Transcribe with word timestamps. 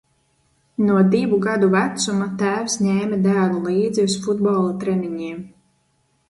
No 0.85 1.01
divu 1.15 1.37
gadu 1.43 1.69
vecuma 1.75 2.27
tēvs 2.43 2.77
ņēma 2.87 3.21
dēlu 3.27 3.61
līdzi 3.69 4.07
uz 4.13 4.17
futbola 4.25 4.73
treniņiem. 4.87 5.47